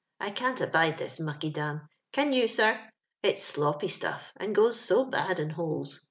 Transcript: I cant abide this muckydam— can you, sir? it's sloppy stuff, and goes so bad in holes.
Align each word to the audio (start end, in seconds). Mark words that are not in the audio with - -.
I 0.19 0.31
cant 0.31 0.59
abide 0.61 0.97
this 0.97 1.19
muckydam— 1.19 1.87
can 2.11 2.33
you, 2.33 2.47
sir? 2.47 2.89
it's 3.21 3.43
sloppy 3.43 3.87
stuff, 3.89 4.33
and 4.35 4.55
goes 4.55 4.79
so 4.79 5.05
bad 5.05 5.37
in 5.39 5.51
holes. 5.51 5.99